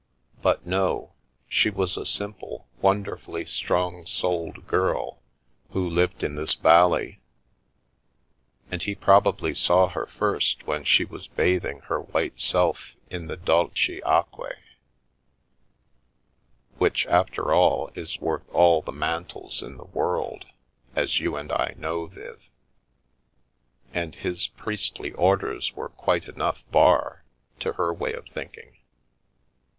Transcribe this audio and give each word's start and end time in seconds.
But 0.41 0.65
no, 0.65 1.13
she 1.47 1.69
was 1.69 1.95
a 1.95 2.07
simple, 2.07 2.67
wonderfully 2.81 3.45
strong 3.45 4.07
souled 4.07 4.65
girl, 4.65 5.21
who 5.73 5.87
lived 5.87 6.23
in 6.23 6.33
this 6.33 6.55
valley, 6.55 7.21
and 8.71 8.81
he 8.81 8.95
probably 8.95 9.53
saw 9.53 9.89
her 9.89 10.07
first 10.07 10.65
when 10.65 10.85
she 10.85 11.05
was 11.05 11.27
bathing 11.27 11.81
her 11.81 12.01
white 12.01 12.39
self 12.39 12.95
in 13.11 13.27
the' 13.27 13.37
dolci 13.47 14.01
acque,' 14.03 14.55
which, 16.79 17.05
after 17.05 17.53
all, 17.53 17.91
is 17.93 18.19
worth 18.19 18.49
all 18.49 18.81
the 18.81 18.91
mantles 18.91 19.61
in 19.61 19.77
the 19.77 19.85
world— 19.85 20.45
as 20.95 21.19
you 21.19 21.35
and 21.35 21.51
I 21.51 21.75
know, 21.77 22.07
Viv. 22.07 22.41
And 23.93 24.15
his 24.15 24.47
priestly 24.47 25.11
orders 25.11 25.73
were 25.75 25.89
quite 25.89 26.27
enough 26.27 26.63
bar, 26.71 27.23
to 27.59 27.73
her 27.73 27.93
way 27.93 28.13
of 28.13 28.25
thinking. 28.25 28.77